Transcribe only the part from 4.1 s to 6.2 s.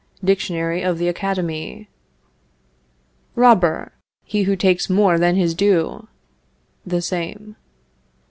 He who takes more than his due.